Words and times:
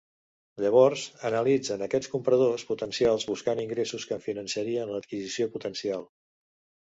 Llavors, 0.63 1.01
analitzen 1.29 1.81
aquests 1.87 2.09
compradors 2.13 2.63
potencials 2.69 3.27
buscant 3.33 3.61
ingressos 3.65 4.07
que 4.13 4.19
finançarien 4.25 4.95
l'adquisició 4.95 5.51
potencial. 5.59 6.09